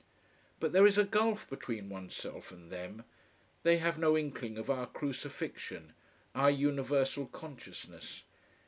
[0.59, 3.03] But there is a gulf between oneself and them.
[3.61, 5.93] They have no inkling of our crucifixion,
[6.33, 8.23] our universal consciousness.